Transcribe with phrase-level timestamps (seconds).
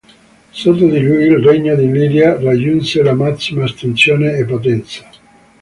[0.49, 5.07] Sotto di lui il regno d'Illiria raggiunse la massima estensione e potenza.